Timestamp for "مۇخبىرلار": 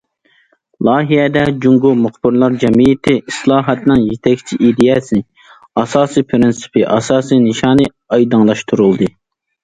1.97-2.53